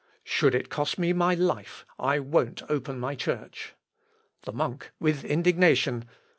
_"Should 0.23 0.55
it 0.55 0.71
cost 0.71 0.97
me 0.97 1.13
my 1.13 1.35
life, 1.35 1.85
I 1.99 2.17
won't 2.17 2.63
open 2.71 2.99
my 2.99 3.13
church." 3.13 3.75
The 4.45 4.51
Monk 4.51 4.89
(with 4.99 5.23
indignation). 5.23 6.05